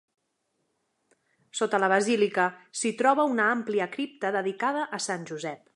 [1.59, 2.47] Sota la basílica
[2.81, 5.67] s'hi troba una àmplia cripta dedicada a Sant Josep.